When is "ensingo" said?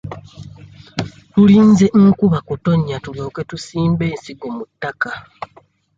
4.13-4.47